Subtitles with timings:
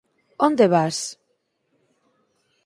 [0.47, 0.97] Onde vas?